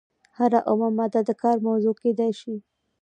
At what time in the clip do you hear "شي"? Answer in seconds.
2.39-2.55